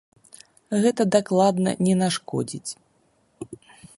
[0.85, 2.71] Гэта дакладна не нашкодзіць.